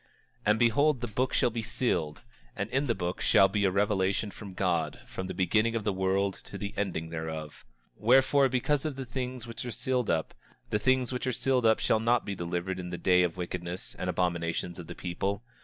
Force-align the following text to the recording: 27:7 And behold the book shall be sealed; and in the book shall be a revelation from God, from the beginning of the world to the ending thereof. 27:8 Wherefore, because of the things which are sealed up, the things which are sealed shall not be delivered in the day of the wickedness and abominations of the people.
27:7 0.01 0.07
And 0.47 0.57
behold 0.59 0.99
the 1.01 1.07
book 1.07 1.31
shall 1.31 1.49
be 1.51 1.61
sealed; 1.61 2.23
and 2.55 2.71
in 2.71 2.87
the 2.87 2.95
book 2.95 3.21
shall 3.21 3.47
be 3.47 3.65
a 3.65 3.69
revelation 3.69 4.31
from 4.31 4.55
God, 4.55 4.99
from 5.05 5.27
the 5.27 5.33
beginning 5.35 5.75
of 5.75 5.83
the 5.83 5.93
world 5.93 6.41
to 6.45 6.57
the 6.57 6.73
ending 6.75 7.09
thereof. 7.09 7.63
27:8 7.99 8.03
Wherefore, 8.03 8.49
because 8.49 8.83
of 8.83 8.95
the 8.95 9.05
things 9.05 9.45
which 9.45 9.63
are 9.63 9.69
sealed 9.69 10.09
up, 10.09 10.33
the 10.71 10.79
things 10.79 11.13
which 11.13 11.27
are 11.27 11.31
sealed 11.31 11.71
shall 11.79 11.99
not 11.99 12.25
be 12.25 12.33
delivered 12.33 12.79
in 12.79 12.89
the 12.89 12.97
day 12.97 13.21
of 13.21 13.33
the 13.33 13.37
wickedness 13.37 13.95
and 13.99 14.09
abominations 14.09 14.79
of 14.79 14.87
the 14.87 14.95
people. 14.95 15.43